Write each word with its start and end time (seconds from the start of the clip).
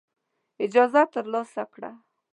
اجازه 0.65 1.01
ترلاسه 1.13 1.63
کړه. 1.73 1.91